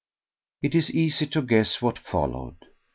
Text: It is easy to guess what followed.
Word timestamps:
It 0.63 0.73
is 0.73 0.89
easy 0.89 1.27
to 1.27 1.43
guess 1.43 1.79
what 1.79 1.99
followed. 1.99 2.55